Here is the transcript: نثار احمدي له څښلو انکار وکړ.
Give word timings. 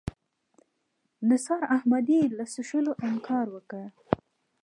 نثار 1.29 1.61
احمدي 1.75 2.21
له 2.37 2.45
څښلو 2.53 2.93
انکار 3.07 3.47
وکړ. 3.55 3.83